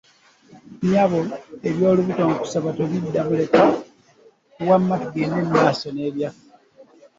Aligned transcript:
Nnyabo 0.79 1.19
eby'olubuto 1.69 2.23
nkusaba 2.29 2.69
tobiddamu 2.77 3.33
leka 3.39 3.61
wamma 4.67 4.95
tugende 5.03 5.37
mu 5.43 5.49
maaso 5.55 5.87
na 5.91 6.07
byaffe. 6.15 6.45